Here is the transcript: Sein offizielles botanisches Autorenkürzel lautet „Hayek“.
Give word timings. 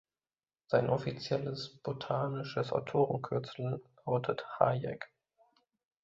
Sein 0.65 0.89
offizielles 0.89 1.77
botanisches 1.83 2.71
Autorenkürzel 2.73 3.83
lautet 4.03 4.47
„Hayek“. 4.59 5.13